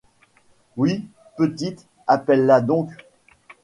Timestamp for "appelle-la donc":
2.07-2.89